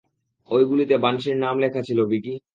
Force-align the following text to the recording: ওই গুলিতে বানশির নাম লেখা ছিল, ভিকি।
ওই 0.49 0.63
গুলিতে 0.65 0.95
বানশির 0.97 1.37
নাম 1.37 1.55
লেখা 1.59 1.81
ছিল, 1.87 1.99
ভিকি। 2.05 2.33